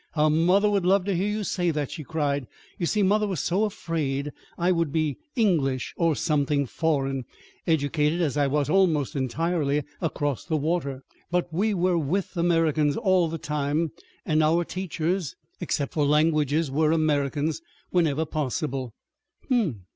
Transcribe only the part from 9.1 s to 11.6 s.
entirely across the water. But